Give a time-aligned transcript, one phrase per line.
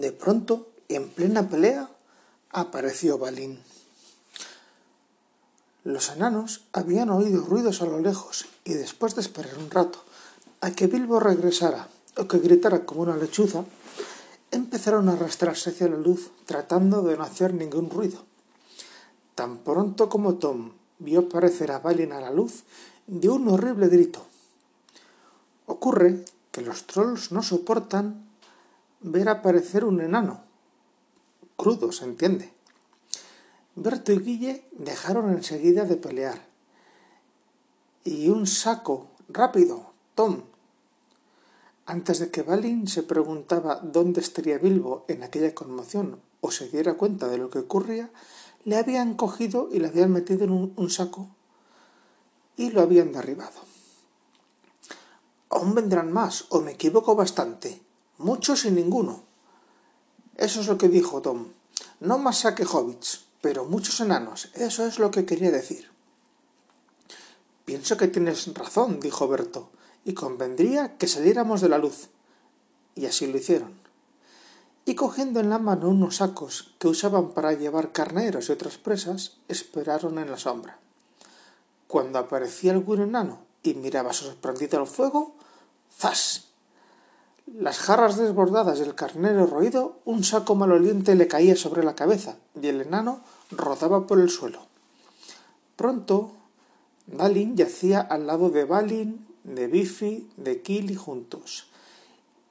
[0.00, 1.88] De pronto, en plena pelea,
[2.50, 3.60] apareció Balín.
[5.84, 10.02] Los enanos habían oído ruidos a lo lejos y después de esperar un rato
[10.60, 13.64] a que Bilbo regresara o que gritara como una lechuza,
[14.50, 18.18] empezaron a arrastrarse hacia la luz tratando de no hacer ningún ruido.
[19.36, 22.64] Tan pronto como Tom vio aparecer a Balin a la luz,
[23.06, 24.26] dio un horrible grito.
[25.66, 28.33] Ocurre que los trolls no soportan
[29.04, 30.42] ver aparecer un enano.
[31.56, 32.52] Crudo, se entiende.
[33.76, 36.46] Berto y Guille dejaron enseguida de pelear.
[38.02, 39.10] Y un saco.
[39.28, 40.42] Rápido, Tom.
[41.86, 46.94] Antes de que Balin se preguntaba dónde estaría Bilbo en aquella conmoción o se diera
[46.94, 48.10] cuenta de lo que ocurría,
[48.64, 51.28] le habían cogido y le habían metido en un, saco
[52.56, 53.60] y lo habían derribado.
[55.50, 57.83] Aún vendrán más, o me equivoco bastante.
[58.18, 59.22] Muchos y ninguno.
[60.36, 61.48] Eso es lo que dijo Tom.
[62.00, 64.50] No más saque hobbits, pero muchos enanos.
[64.54, 65.90] Eso es lo que quería decir.
[67.64, 69.70] Pienso que tienes razón, dijo Berto,
[70.04, 72.08] y convendría que saliéramos de la luz.
[72.94, 73.84] Y así lo hicieron
[74.86, 79.38] y cogiendo en la mano unos sacos que usaban para llevar carneros y otras presas,
[79.48, 80.78] esperaron en la sombra.
[81.88, 85.36] Cuando aparecía algún enano y miraba sorprendido al fuego,
[85.96, 86.48] ¡zas!
[87.46, 92.68] Las jarras desbordadas del carnero roído, un saco maloliente le caía sobre la cabeza y
[92.68, 94.60] el enano rodaba por el suelo.
[95.76, 96.32] Pronto,
[97.06, 101.66] Balin yacía al lado de Balin, de Bifi, de Kili juntos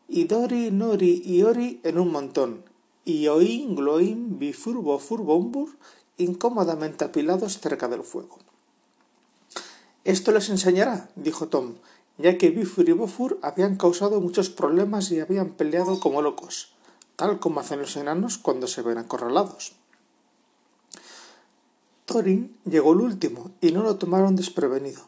[0.07, 2.63] y Dori, Nori y Ori en un montón,
[3.03, 5.69] y Oin, Gloin, Bifurbo, Furbombur
[6.17, 8.37] incómodamente apilados cerca del fuego.
[10.03, 11.75] Esto les enseñará, dijo Tom,
[12.17, 16.73] ya que Bifur y Bofur habían causado muchos problemas y habían peleado como locos,
[17.15, 19.73] tal como hacen los enanos cuando se ven acorralados.
[22.05, 25.01] Thorin llegó el último y no lo tomaron desprevenido.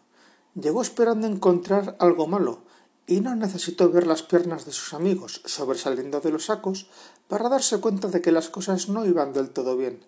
[0.56, 2.62] Llegó esperando encontrar algo malo,
[3.08, 6.88] y no necesitó ver las piernas de sus amigos sobresaliendo de los sacos
[7.28, 10.03] para darse cuenta de que las cosas no iban del todo bien.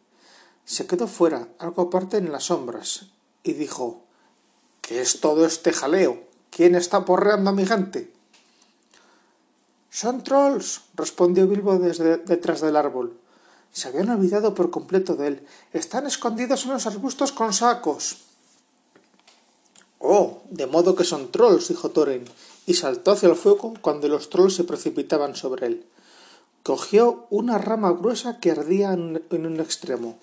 [0.65, 3.07] Se quedó fuera, algo aparte en las sombras,
[3.43, 4.03] y dijo
[4.81, 6.26] ¿Qué es todo este jaleo?
[6.49, 8.11] ¿Quién está porreando a mi gente?
[9.89, 13.17] Son trolls, respondió Bilbo desde detrás del árbol.
[13.71, 15.47] Se habían olvidado por completo de él.
[15.73, 18.17] Están escondidos en los arbustos con sacos.
[19.99, 22.25] Oh, de modo que son trolls, dijo Thorin,
[22.65, 25.85] y saltó hacia el fuego cuando los trolls se precipitaban sobre él.
[26.63, 30.17] Cogió una rama gruesa que ardía en un extremo,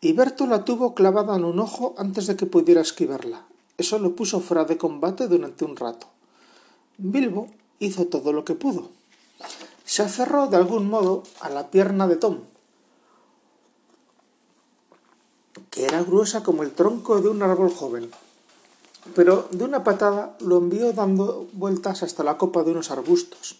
[0.00, 3.46] y Berto la tuvo clavada en un ojo antes de que pudiera esquivarla.
[3.76, 6.06] Eso lo puso fuera de combate durante un rato.
[6.98, 7.48] Bilbo
[7.78, 8.90] hizo todo lo que pudo.
[9.84, 12.38] Se aferró de algún modo a la pierna de Tom,
[15.70, 18.10] que era gruesa como el tronco de un árbol joven
[19.14, 23.58] pero de una patada lo envió dando vueltas hasta la copa de unos arbustos,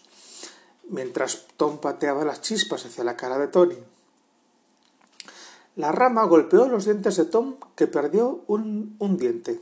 [0.89, 3.77] mientras Tom pateaba las chispas hacia la cara de Tony.
[5.75, 9.59] La rama golpeó los dientes de Tom, que perdió un, un diente.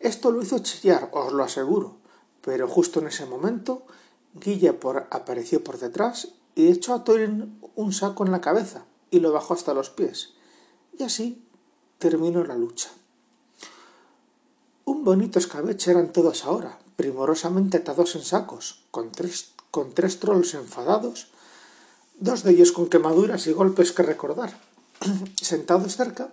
[0.00, 1.96] Esto lo hizo chillar, os lo aseguro,
[2.42, 3.86] pero justo en ese momento
[4.34, 9.20] Guille por, apareció por detrás y echó a Thorin un saco en la cabeza y
[9.20, 10.34] lo bajó hasta los pies.
[10.98, 11.42] Y así
[11.98, 12.90] terminó la lucha.
[14.84, 20.54] Un bonito escabeche eran todos ahora, primorosamente atados en sacos, con tres, con tres trolls
[20.54, 21.28] enfadados,
[22.18, 24.58] dos de ellos con quemaduras y golpes que recordar,
[25.40, 26.30] sentados cerca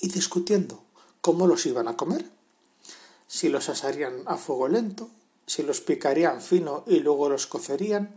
[0.00, 0.82] y discutiendo
[1.20, 2.30] cómo los iban a comer,
[3.34, 5.10] si los asarían a fuego lento,
[5.44, 8.14] si los picarían fino y luego los cocerían,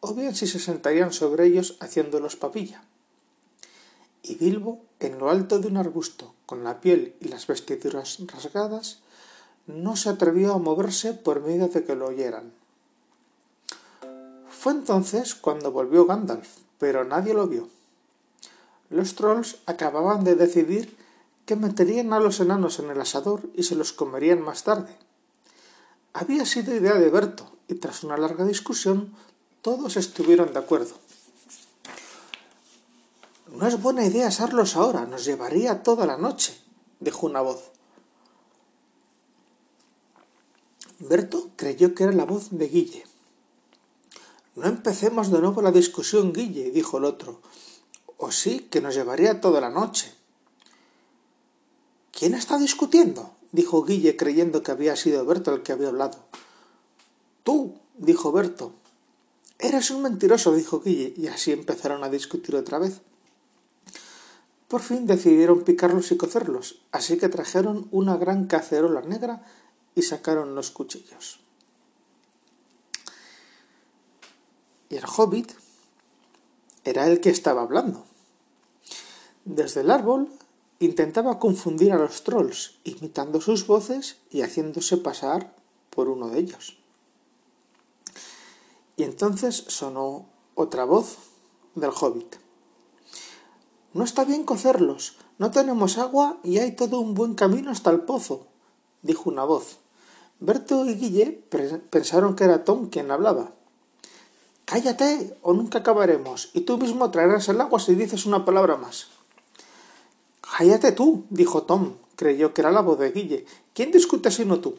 [0.00, 2.82] o bien si se sentarían sobre ellos haciéndolos papilla.
[4.22, 9.00] Y Bilbo, en lo alto de un arbusto, con la piel y las vestiduras rasgadas,
[9.66, 12.50] no se atrevió a moverse por miedo de que lo oyeran.
[14.48, 17.68] Fue entonces cuando volvió Gandalf, pero nadie lo vio.
[18.88, 20.96] Los trolls acababan de decidir
[21.46, 24.96] que meterían a los enanos en el asador y se los comerían más tarde.
[26.12, 29.14] Había sido idea de Berto, y tras una larga discusión
[29.62, 30.94] todos estuvieron de acuerdo.
[33.52, 36.58] No es buena idea asarlos ahora, nos llevaría toda la noche,
[37.00, 37.70] dijo una voz.
[40.98, 43.04] Berto creyó que era la voz de Guille.
[44.56, 47.40] No empecemos de nuevo la discusión, Guille, dijo el otro.
[48.16, 50.14] O sí, que nos llevaría toda la noche.
[52.16, 53.34] ¿Quién está discutiendo?
[53.50, 56.18] dijo Guille, creyendo que había sido Berto el que había hablado.
[57.42, 58.72] Tú, dijo Berto.
[59.58, 63.00] Eres un mentiroso, dijo Guille, y así empezaron a discutir otra vez.
[64.68, 69.44] Por fin decidieron picarlos y cocerlos, así que trajeron una gran cacerola negra
[69.94, 71.40] y sacaron los cuchillos.
[74.88, 75.52] Y el hobbit
[76.84, 78.04] era el que estaba hablando.
[79.44, 80.28] Desde el árbol
[80.84, 85.54] intentaba confundir a los trolls, imitando sus voces y haciéndose pasar
[85.90, 86.76] por uno de ellos.
[88.96, 91.18] Y entonces sonó otra voz
[91.74, 92.36] del hobbit.
[93.92, 98.00] No está bien cocerlos, no tenemos agua y hay todo un buen camino hasta el
[98.00, 98.46] pozo,
[99.02, 99.78] dijo una voz.
[100.40, 101.44] Berto y Guille
[101.90, 103.52] pensaron que era Tom quien hablaba.
[104.64, 109.08] Cállate, o nunca acabaremos, y tú mismo traerás el agua si dices una palabra más.
[110.56, 111.94] Cállate tú, dijo Tom.
[112.14, 113.44] Creyó que era la voz de Guille.
[113.74, 114.76] ¿Quién discute sino tú?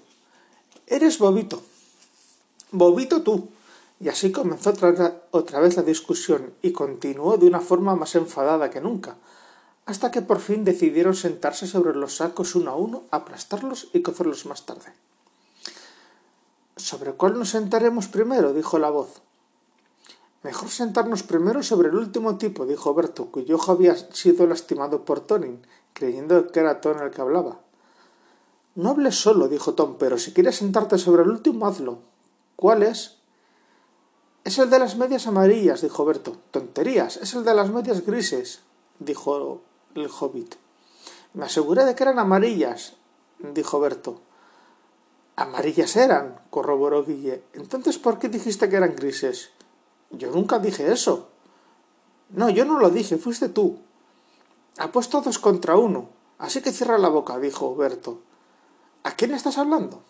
[0.87, 1.61] Eres Bobito.
[2.71, 3.49] Bobito tú.
[3.99, 4.73] Y así comenzó
[5.31, 9.17] otra vez la discusión y continuó de una forma más enfadada que nunca,
[9.85, 14.45] hasta que por fin decidieron sentarse sobre los sacos uno a uno, aplastarlos y cocerlos
[14.45, 14.93] más tarde.
[16.77, 18.53] ¿Sobre cuál nos sentaremos primero?
[18.53, 19.21] dijo la voz.
[20.45, 25.19] Mejor sentarnos primero sobre el último tipo, dijo Berto, cuyo ojo había sido lastimado por
[25.19, 27.61] Tonin, creyendo que era Tom el que hablaba.
[28.75, 31.97] No hables solo, dijo Tom, pero si quieres sentarte sobre el último, hazlo.
[32.55, 33.17] ¿Cuál es?
[34.43, 36.37] Es el de las medias amarillas, dijo Berto.
[36.51, 38.59] Tonterías, es el de las medias grises,
[38.99, 39.63] dijo
[39.95, 40.57] el hobbit.
[41.33, 42.93] Me aseguré de que eran amarillas,
[43.39, 44.21] dijo Berto.
[45.37, 47.41] Amarillas eran, corroboró Guille.
[47.53, 49.54] Entonces, ¿por qué dijiste que eran grises?
[50.17, 51.29] Yo nunca dije eso.
[52.29, 53.79] No, yo no lo dije, fuiste tú.
[54.77, 56.09] Apuesto dos contra uno.
[56.37, 58.21] Así que cierra la boca, dijo Berto.
[59.03, 60.03] ¿A quién estás hablando?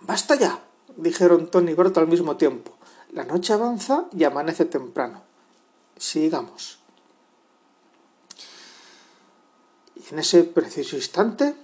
[0.00, 0.62] Basta ya,
[0.96, 2.72] dijeron Tony y Berto al mismo tiempo.
[3.12, 5.22] La noche avanza y amanece temprano.
[5.96, 6.78] Sigamos.
[9.96, 11.54] Y en ese preciso instante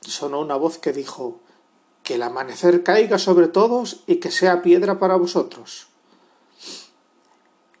[0.00, 1.40] sonó una voz que dijo
[2.06, 5.88] Que el amanecer caiga sobre todos y que sea piedra para vosotros.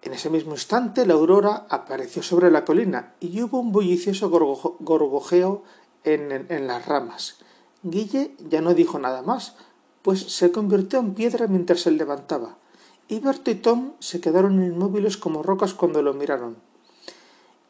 [0.02, 5.62] En ese mismo instante la aurora apareció sobre la colina y hubo un bullicioso gorgojeo
[6.02, 7.36] en, en las ramas.
[7.84, 9.54] Guille ya no dijo nada más,
[10.02, 12.58] pues se convirtió en piedra mientras se levantaba,
[13.06, 16.56] y Berto y Tom se quedaron inmóviles como rocas cuando lo miraron.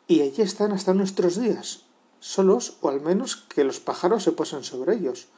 [0.09, 1.83] Y allí están hasta nuestros días,
[2.21, 5.29] solos o al menos que los pájaros se posen sobre ellos.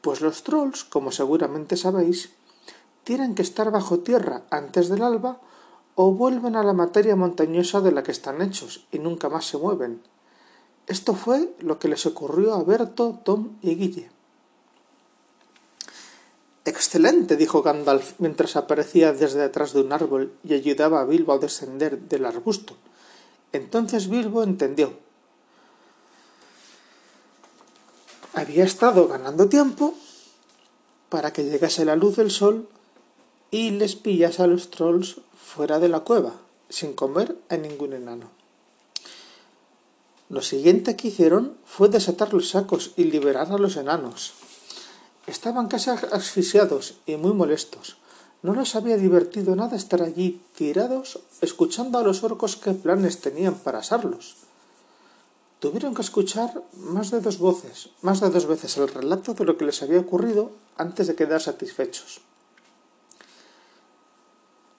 [0.00, 2.30] Pues los trolls, como seguramente sabéis,
[3.04, 5.40] tienen que estar bajo tierra antes del alba
[5.94, 9.58] o vuelven a la materia montañosa de la que están hechos y nunca más se
[9.58, 10.02] mueven.
[10.86, 14.10] Esto fue lo que les ocurrió a Berto, Tom y Guille.
[16.64, 21.38] Excelente, dijo Gandalf mientras aparecía desde detrás de un árbol y ayudaba a Bilbo a
[21.38, 22.76] descender del arbusto.
[23.52, 24.92] Entonces Bilbo entendió.
[28.32, 29.94] Había estado ganando tiempo
[31.08, 32.68] para que llegase la luz del sol
[33.50, 36.34] y les pillase a los trolls fuera de la cueva,
[36.68, 38.30] sin comer a ningún enano.
[40.28, 44.34] Lo siguiente que hicieron fue desatar los sacos y liberar a los enanos.
[45.26, 47.96] Estaban casi asfixiados y muy molestos.
[48.42, 53.56] No les había divertido nada estar allí tirados escuchando a los orcos qué planes tenían
[53.56, 54.36] para asarlos.
[55.60, 59.58] Tuvieron que escuchar más de dos voces, más de dos veces el relato de lo
[59.58, 62.22] que les había ocurrido antes de quedar satisfechos.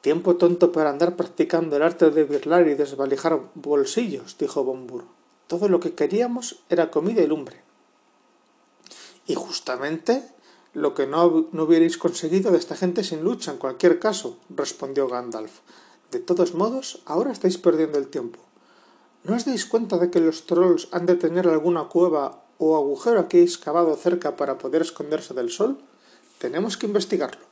[0.02, 5.04] Tiempo tonto para andar practicando el arte de birlar y desvalijar bolsillos, dijo Bombur.
[5.46, 7.62] Todo lo que queríamos era comida y lumbre.
[9.28, 10.24] Y justamente
[10.74, 15.08] lo que no, no hubierais conseguido de esta gente sin lucha en cualquier caso, respondió
[15.08, 15.60] Gandalf.
[16.10, 18.40] De todos modos, ahora estáis perdiendo el tiempo.
[19.24, 23.20] ¿No os dais cuenta de que los trolls han de tener alguna cueva o agujero
[23.20, 25.78] aquí excavado cerca para poder esconderse del sol?
[26.40, 27.46] Tenemos que investigarlo.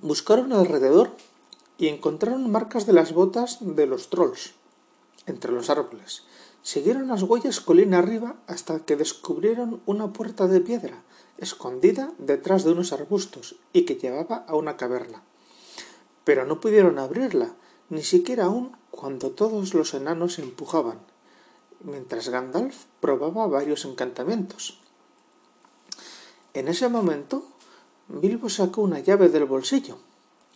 [0.00, 1.10] Buscaron alrededor
[1.78, 4.54] y encontraron marcas de las botas de los trolls
[5.26, 6.22] entre los árboles
[6.62, 11.02] Siguieron las huellas colina arriba hasta que descubrieron una puerta de piedra,
[11.38, 15.22] escondida detrás de unos arbustos y que llevaba a una caverna.
[16.22, 17.50] Pero no pudieron abrirla,
[17.92, 20.98] ni siquiera aún cuando todos los enanos empujaban,
[21.80, 24.80] mientras Gandalf probaba varios encantamientos.
[26.54, 27.44] En ese momento,
[28.08, 29.98] Bilbo sacó una llave del bolsillo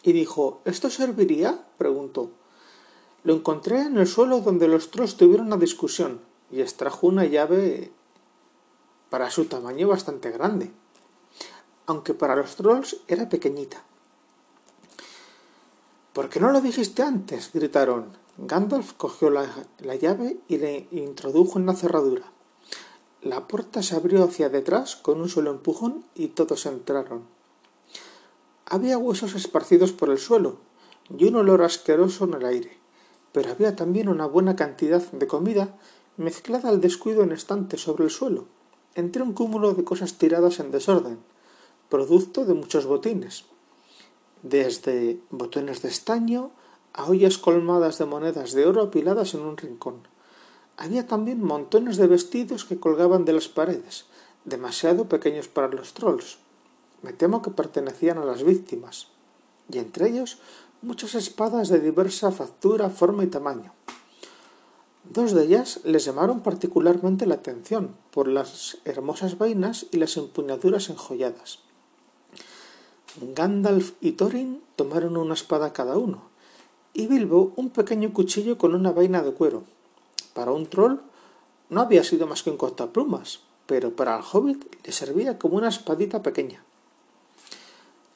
[0.03, 1.63] y dijo ¿Esto serviría?
[1.77, 2.31] preguntó.
[3.23, 7.93] Lo encontré en el suelo donde los trolls tuvieron una discusión y extrajo una llave
[9.11, 10.73] para su tamaño bastante grande.
[11.85, 13.85] aunque para los trolls era pequeñita.
[16.17, 17.51] ¿Por qué no lo dijiste antes?
[17.53, 18.07] gritaron.
[18.39, 19.47] Gandalf cogió la,
[20.01, 22.33] llave y le introdujo en la cerradura.
[23.21, 27.25] La puerta se abrió hacia detrás con un solo empujón y todos entraron.
[28.65, 30.57] Había huesos esparcidos por el suelo
[31.15, 32.79] y un olor asqueroso en el aire,
[33.33, 35.79] pero había también una buena cantidad de comida
[36.17, 38.47] mezclada al descuido en estantes sobre el suelo,
[38.95, 41.19] entre un cúmulo de cosas tiradas en desorden,
[41.91, 43.45] producto de muchos botines,
[44.43, 46.51] desde botones de estaño
[46.93, 50.09] a ollas colmadas de monedas de oro apiladas en un rincón.
[50.77, 54.07] Había también montones de vestidos que colgaban de las paredes,
[54.45, 56.39] demasiado pequeños para los trolls.
[57.03, 59.09] Me temo que pertenecían a las víctimas,
[59.71, 60.39] y entre ellos
[60.83, 63.73] muchas espadas de diversa factura, forma y tamaño.
[65.05, 70.91] Dos de ellas les llamaron particularmente la atención por las hermosas vainas y las empuñaduras
[70.91, 71.61] enjolladas.
[73.21, 76.23] Gandalf y Thorin tomaron una espada cada uno,
[76.93, 79.65] y Bilbo un pequeño cuchillo con una vaina de cuero.
[80.35, 81.01] Para un troll
[81.71, 85.69] no había sido más que un cortaplumas, pero para el hobbit le servía como una
[85.69, 86.63] espadita pequeña.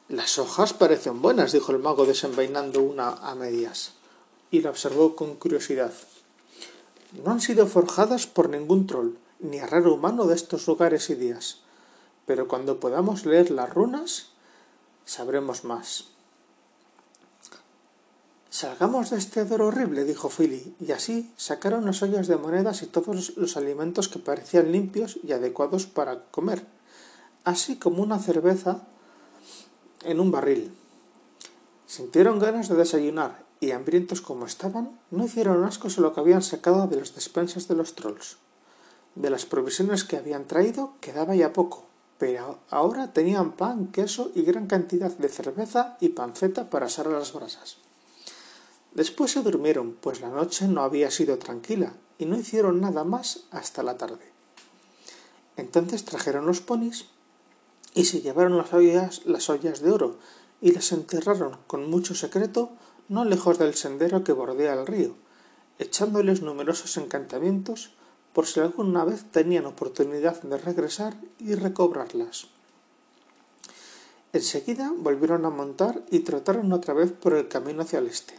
[0.08, 3.92] Las hojas parecen buenas, dijo el mago desenvainando una a medias,
[4.50, 5.92] y la observó con curiosidad.
[7.24, 11.60] No han sido forjadas por ningún troll, ni herrero humano de estos lugares y días,
[12.26, 14.30] pero cuando podamos leer las runas,
[15.10, 16.04] sabremos más.
[18.48, 22.86] Salgamos de este hedor horrible, dijo Philly, y así sacaron las ollas de monedas y
[22.86, 26.64] todos los alimentos que parecían limpios y adecuados para comer,
[27.42, 28.82] así como una cerveza
[30.04, 30.72] en un barril.
[31.86, 36.42] Sintieron ganas de desayunar y, hambrientos como estaban, no hicieron ascos a lo que habían
[36.42, 38.36] sacado de las despensas de los trolls.
[39.16, 41.89] De las provisiones que habían traído quedaba ya poco,
[42.20, 47.12] pero ahora tenían pan, queso y gran cantidad de cerveza y panceta para asar a
[47.18, 47.78] las brasas.
[48.92, 53.44] Después se durmieron, pues la noche no había sido tranquila, y no hicieron nada más
[53.50, 54.30] hasta la tarde.
[55.56, 57.06] Entonces trajeron los ponis
[57.94, 60.18] y se llevaron las ollas, las ollas de oro
[60.60, 62.70] y las enterraron con mucho secreto
[63.08, 65.16] no lejos del sendero que bordea el río,
[65.78, 67.92] echándoles numerosos encantamientos
[68.32, 72.46] por si alguna vez tenían oportunidad de regresar y recobrarlas.
[74.32, 78.38] Enseguida volvieron a montar y trotaron otra vez por el camino hacia el este.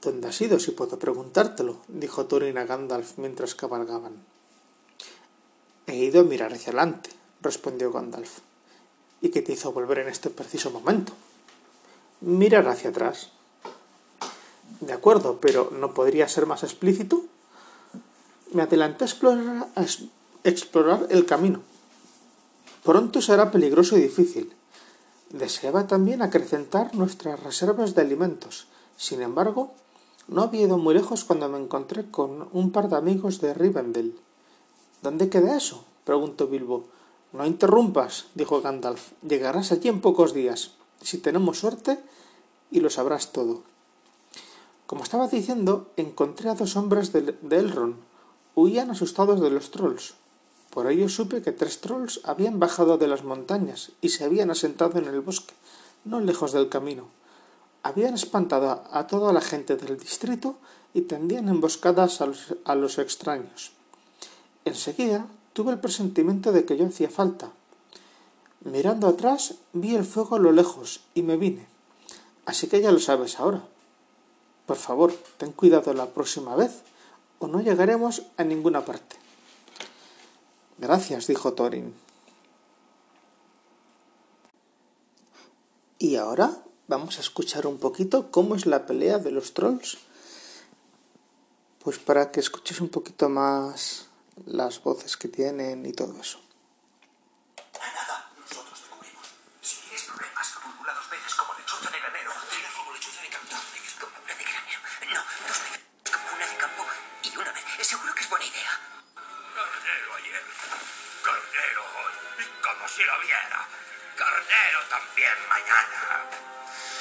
[0.00, 1.78] ¿Dónde has ido, si puedo preguntártelo?
[1.88, 4.24] dijo Thorin a Gandalf mientras cabalgaban.
[5.88, 7.10] He ido a mirar hacia adelante,
[7.40, 8.38] respondió Gandalf.
[9.20, 11.12] ¿Y qué te hizo volver en este preciso momento?
[12.20, 13.32] Mirar hacia atrás.
[14.80, 17.24] De acuerdo, pero ¿no podría ser más explícito?
[18.52, 19.84] Me adelanté a
[20.44, 21.60] explorar, el camino.
[22.84, 24.52] Pronto será peligroso y difícil.
[25.30, 28.68] Deseaba también acrecentar nuestras reservas de alimentos.
[28.96, 29.74] Sin embargo,
[30.28, 34.18] no había ido muy lejos cuando me encontré con un par de amigos de Rivendell.
[35.02, 35.84] ¿Dónde queda eso?
[36.04, 36.86] preguntó Bilbo.
[37.32, 39.12] No interrumpas, dijo Gandalf.
[39.22, 41.98] Llegarás allí en pocos días, si tenemos suerte,
[42.70, 43.62] y lo sabrás todo.
[44.88, 47.94] Como estaba diciendo, encontré a dos hombres de, Elrond.
[48.56, 50.14] Huían asustados de los trolls.
[50.74, 54.98] Por ello supe que tres trolls habían bajado de las montañas y se habían asentado
[54.98, 55.54] en el bosque,
[56.04, 57.06] no lejos del camino
[57.82, 60.56] habían espantado a toda la gente del distrito
[60.94, 63.72] y tendían emboscadas a los, extraños.
[64.64, 67.50] Enseguida tuve el presentimiento de que yo hacía falta.
[68.64, 71.66] Mirando atrás vi el fuego a lo lejos y me vine.
[72.44, 73.62] Así que ya lo sabes ahora.
[74.68, 76.82] Por favor, ten cuidado la próxima vez
[77.40, 79.16] o no llegaremos a ninguna parte.
[80.76, 81.94] Gracias, dijo Thorin.
[85.98, 86.62] ¿Y ahora?
[86.86, 89.98] vamos a escuchar un poquito cómo es la pelea de los trolls.
[91.80, 94.06] Pues para que escuches un poquito más
[94.44, 96.40] las voces que tienen y todo eso.
[112.98, 113.64] Si lo viera.
[114.16, 116.26] Carnero también mañana.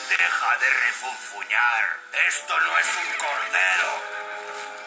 [0.10, 2.00] Deja de refunfuñar.
[2.28, 4.04] Esto no es un cordero.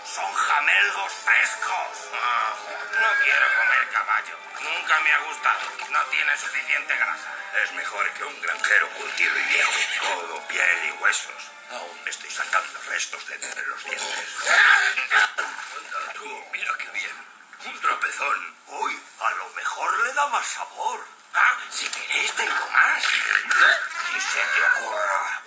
[0.07, 2.11] Son jamelgos frescos.
[2.15, 2.55] Ah,
[3.01, 4.37] no quiero comer caballo.
[4.61, 5.61] Nunca me ha gustado.
[5.91, 7.35] No tiene suficiente grasa.
[7.65, 9.73] Es mejor que un granjero curtido y viejo.
[10.03, 11.43] Todo piel y huesos.
[11.73, 14.29] Aún me estoy sacando restos de entre los dientes.
[16.15, 17.40] tú, mira qué bien.
[17.63, 18.57] Un trapezón.
[18.69, 21.05] Uy, a lo mejor le da más sabor.
[21.35, 23.03] Ah, si queréis tengo más.
[23.03, 25.43] Si se te ocurra.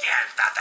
[0.00, 0.60] Siéntate.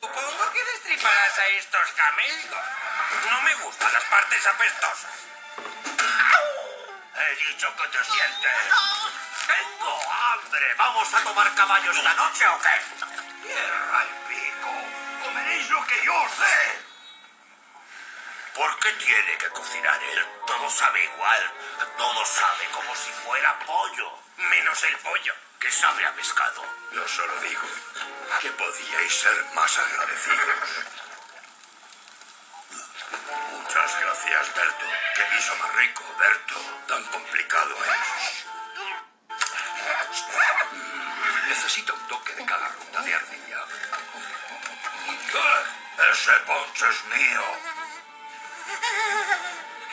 [0.00, 0.64] Supongo que
[1.36, 2.64] destriparás a estos camellos.
[3.30, 5.10] No me gustan las partes apestosas.
[7.16, 8.52] He dicho que te sientes.
[9.46, 10.74] Tengo hambre.
[10.76, 13.46] ¿Vamos a tomar caballo esta noche o qué?
[13.46, 14.70] Tierra y pico.
[15.24, 16.86] Comeréis lo que yo sé.
[18.54, 20.26] ¿Por qué tiene que cocinar él?
[20.46, 21.52] Todo sabe igual.
[21.96, 24.10] Todo sabe como si fuera pollo.
[24.36, 26.62] Menos el pollo, que sabe a pescado.
[26.92, 27.62] Yo solo digo
[28.40, 31.05] que podíais ser más agradecidos.
[34.16, 34.86] Gracias, Berto.
[35.14, 36.54] Qué guiso más rico, Berto.
[36.88, 38.46] Tan complicado es.
[41.48, 43.64] Necesito un toque de cada ruta de ardilla.
[46.12, 47.42] Ese ponche es mío.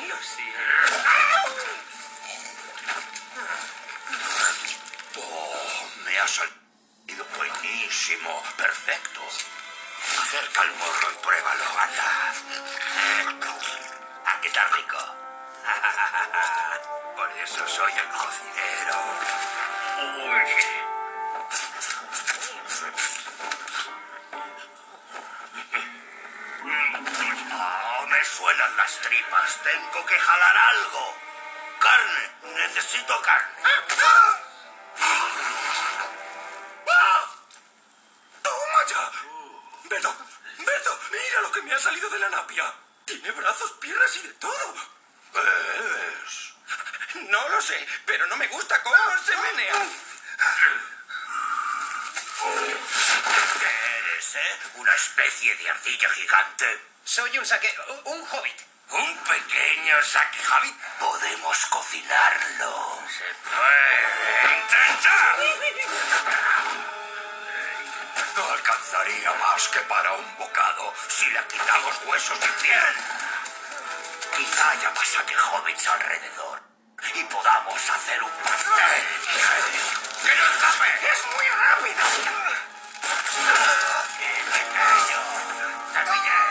[0.07, 1.69] Lo siento.
[5.17, 8.43] Oh, me ha salido buenísimo.
[8.57, 9.21] Perfecto.
[10.21, 12.33] Acerca el morro y pruébalo, anda.
[14.43, 14.97] ¿A qué está rico?
[17.15, 18.99] Por eso soy el cocinero.
[20.19, 20.51] Uy.
[28.23, 29.61] Suenan las tripas.
[29.63, 31.15] Tengo que jalar algo.
[31.79, 32.31] Carne.
[32.53, 33.47] Necesito carne.
[38.41, 39.09] ¡Toma ya!
[39.85, 40.13] Beto,
[40.57, 42.73] Beto, mira lo que me ha salido de la napia.
[43.05, 44.75] Tiene brazos, piernas y de todo.
[45.33, 46.53] ¿Ves?
[47.29, 48.95] No lo sé, pero no me gusta cómo
[49.25, 49.73] se menea.
[53.59, 54.59] ¿Qué eres, eh?
[54.75, 56.81] ¿Una especie de ardilla gigante?
[57.03, 57.73] Soy un saque...
[58.05, 58.61] un hobbit.
[58.89, 60.75] ¿Un pequeño saquejavi?
[60.99, 63.03] Podemos cocinarlo.
[63.07, 65.13] Se puede intentar.
[68.35, 72.95] No alcanzaría más que para un bocado si le quitamos huesos y piel.
[74.37, 76.61] Quizá haya más saquehobbits alrededor
[77.15, 79.03] y podamos hacer un pastel.
[80.23, 81.11] ¡Que no escape!
[81.11, 82.03] ¡Es muy rápido!
[84.17, 85.19] ¡Qué pequeño!
[85.93, 86.41] ¡Te pillé!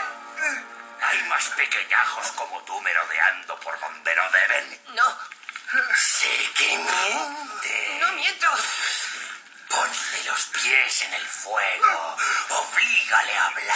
[1.01, 4.79] Hay más pequeñajos como tú merodeando por donde no deben.
[4.95, 5.17] No,
[5.97, 7.97] Sé que miente.
[7.99, 8.47] no miento.
[9.83, 12.15] Ponle los pies en el fuego.
[12.47, 13.75] Oblígale a hablar.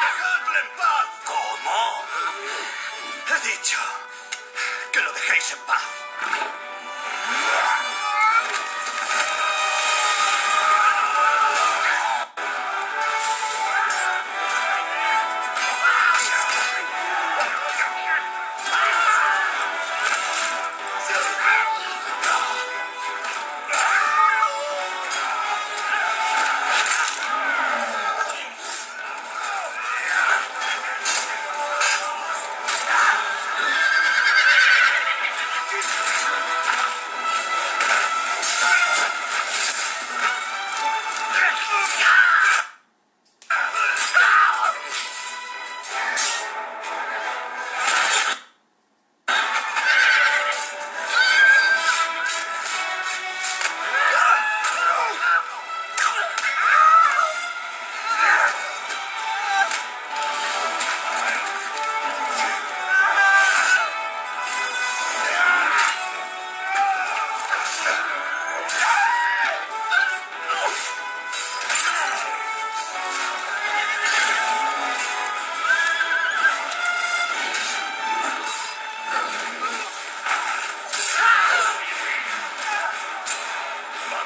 [0.00, 1.06] ¡Dejadle en paz!
[1.24, 2.04] ¿Cómo?
[3.28, 3.78] He dicho
[4.92, 5.82] que lo dejéis en paz.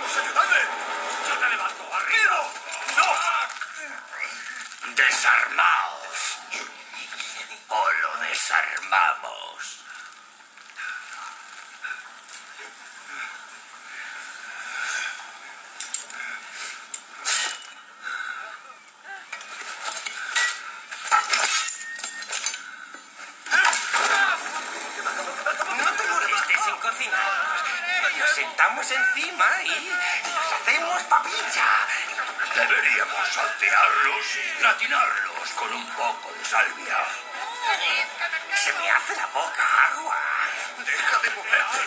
[0.07, 0.23] ¡Vamos!
[1.29, 1.83] ¡Yo te levanto!
[1.93, 2.41] ¡Arriba!
[2.97, 3.07] ¡No!
[4.95, 6.39] ¡Desarmaos!
[7.69, 9.81] ¡O lo desarmamos!
[25.79, 26.77] No te molestes en
[28.91, 29.91] encima y
[30.35, 31.69] nos hacemos papilla.
[32.55, 36.99] Deberíamos saltearlos y gratinarlos con un poco de salvia.
[38.55, 40.17] Se me hace la boca agua.
[40.79, 41.87] Deja de moverte.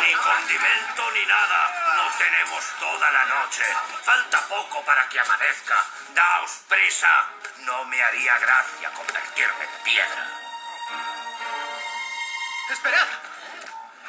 [0.00, 1.94] Ni condimento ni nada.
[1.96, 3.64] No tenemos toda la noche.
[4.02, 5.84] Falta poco para que amanezca.
[6.14, 7.26] Daos prisa.
[7.58, 10.26] No me haría gracia convertirme en piedra.
[12.70, 13.29] Esperad.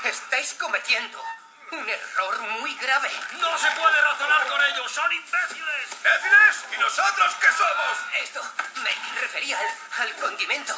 [0.04, 1.24] Estáis cometiendo
[1.72, 3.12] un error muy grave.
[3.40, 4.92] No se puede razonar con ellos.
[4.92, 5.92] Son imbéciles.
[5.92, 6.66] ¿Imbéciles?
[6.76, 7.98] ¿Y nosotros qué somos?
[8.22, 8.42] Esto
[8.84, 9.68] me refería al,
[10.02, 10.76] al condimento.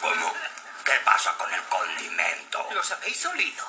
[0.00, 0.34] ¿Cómo?
[0.84, 2.68] ¿Qué pasa con el condimento?
[2.72, 3.64] ¿Los habéis olido?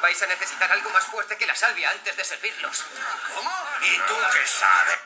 [0.00, 2.84] Vais a necesitar algo más fuerte que la salvia antes de servirlos.
[3.34, 3.50] ¿Cómo?
[3.82, 4.98] ¿Y tú qué sabes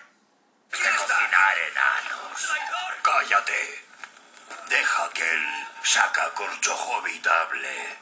[0.71, 2.53] de cocinar enanos?
[3.03, 3.87] Cállate.
[4.67, 7.99] Deja que él saca corchojo habitable.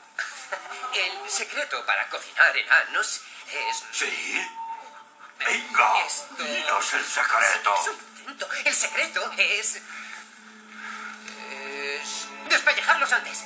[0.94, 3.84] El secreto para cocinar enanos es...
[3.92, 4.48] ¿Sí?
[5.38, 7.74] Venga, Esto- dinos el secreto.
[7.80, 8.12] Es un.
[8.66, 9.76] El secreto es...
[11.50, 12.28] Es...
[12.48, 13.44] Despellejarlos antes.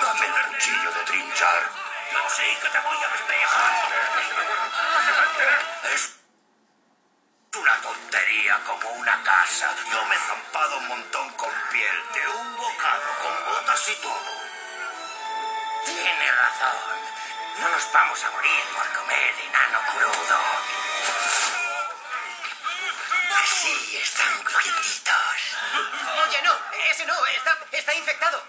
[0.00, 1.70] Dame el cuchillo de trinchar.
[2.12, 3.72] Yo sí que te voy a despellejar.
[5.94, 6.15] Es
[8.54, 9.74] como una casa.
[9.90, 14.30] Yo me he zampado un montón con piel de un bocado, con botas y todo.
[15.84, 16.98] Tiene razón.
[17.58, 20.38] No nos vamos a morir por comer enano crudo.
[23.42, 25.56] Así están crujientitos.
[26.28, 26.54] Oye, no.
[26.90, 27.26] Ese no.
[27.26, 28.42] Está, está infectado.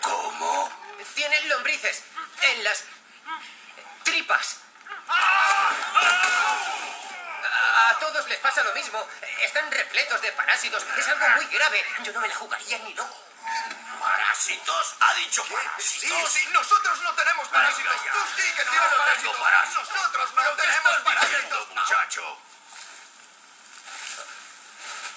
[0.00, 0.70] ¿Cómo?
[1.14, 2.04] Tienen lombrices
[2.42, 2.84] en las
[4.04, 4.58] tripas.
[7.92, 9.06] A, todos les pasa lo mismo.
[9.42, 10.82] Están repletos de parásitos.
[10.96, 11.84] Es algo muy grave.
[12.04, 13.16] Yo no me la jugaría ni loco.
[14.00, 14.94] ¿Parásitos?
[15.00, 16.32] ¿Ha dicho parásitos?
[16.32, 17.94] Sí, sí, nosotros no tenemos parásitos.
[18.12, 19.36] Tú sí que tienes no parásitos.
[19.36, 19.88] parásitos.
[19.90, 21.68] Nosotros ¿Pero no tenemos parásitos.
[21.68, 22.38] muchacho?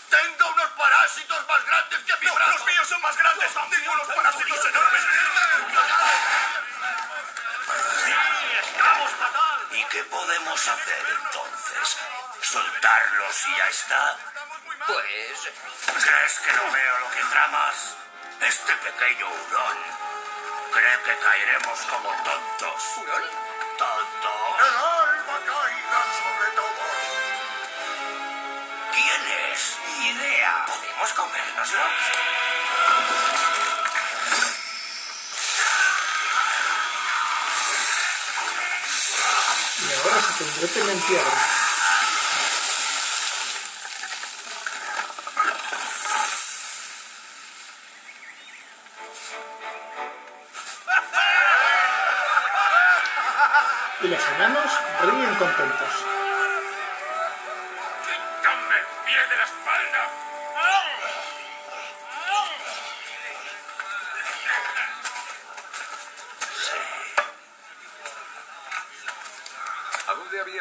[0.09, 2.51] Tengo unos parásitos más grandes que mi brazo.
[2.51, 3.51] los míos son más grandes.
[3.69, 5.01] Tengo unos parásitos enormes.
[8.73, 9.67] Fatal.
[9.71, 11.97] ¿Y qué podemos hacer entonces?
[12.41, 14.17] ¿Soltarlos y ya está?
[14.87, 15.49] Pues...
[16.03, 17.95] ¿Crees que no veo lo que tramas?
[18.41, 19.77] Este pequeño hurón
[20.71, 22.83] cree que caeremos como tontos.
[22.97, 23.23] ¿Hurón?
[23.77, 24.59] ¿Tontos?
[24.59, 26.95] El alma caiga sobre todos.
[28.93, 29.77] ¿Quién es?
[30.01, 30.65] Idea.
[30.67, 31.83] ¿Podemos comérnoslo?
[40.25, 41.64] Y ahora se convierte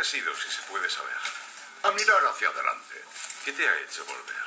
[0.04, 1.16] habías ido, si se puede saber?
[1.82, 3.04] A mirar hacia adelante.
[3.44, 4.44] ¿Qué te ha hecho volver?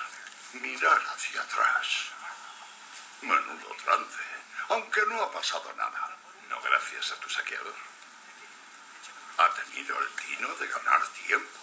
[0.54, 1.88] Mirar hacia atrás.
[3.22, 4.24] Menudo trance.
[4.70, 6.16] Aunque no ha pasado nada.
[6.50, 7.74] No gracias a tu saqueador.
[9.38, 11.60] Ha tenido el tino de ganar tiempo.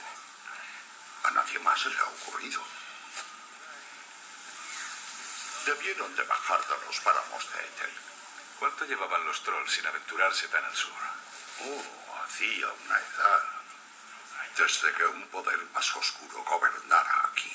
[1.24, 2.62] A nadie más se le ha ocurrido.
[5.66, 7.94] Debieron de bajar de los páramos de Ethel.
[8.58, 10.92] ¿Cuánto llevaban los trolls sin aventurarse tan al sur?
[11.60, 13.53] Oh, hacía una edad.
[14.56, 17.52] Desde que un poder más oscuro gobernara aquí.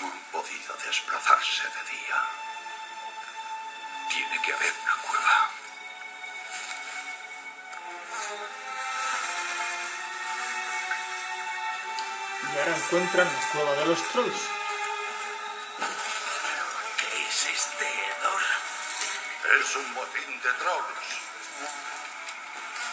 [0.00, 2.22] No han podido desplazarse de día.
[4.08, 5.50] Tiene que haber una cueva.
[12.54, 14.61] Y ahora encuentran la cueva de los trolls.
[19.44, 21.22] Es un botín de trolls.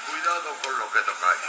[0.10, 1.40] Cuidado con lo que tocáis.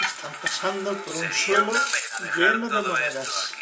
[0.00, 1.72] Están pasando por un suelo
[2.34, 3.54] lleno de monedas.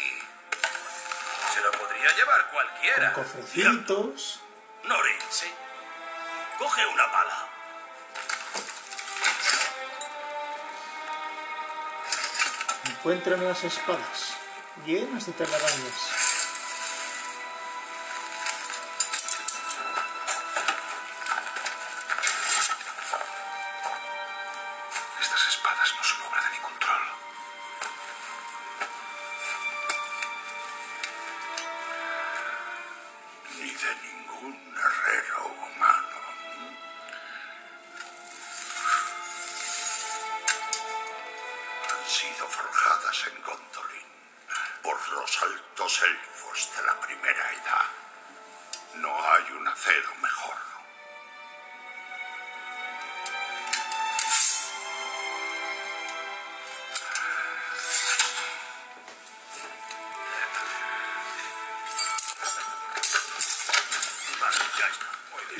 [1.53, 3.13] Se lo podría llevar cualquiera.
[3.13, 4.39] Con cofrecitos.
[4.83, 5.53] Nori, sí.
[6.57, 7.50] Coge una pala.
[13.01, 14.35] Encuentran las espadas
[14.85, 16.20] llenas de telarañas.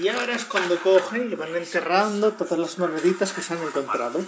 [0.02, 4.20] Y ahora es cuando cogen y van enterrando todas las moneditas que se han encontrado.